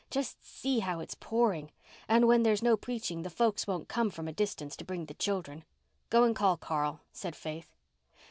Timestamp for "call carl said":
6.35-7.35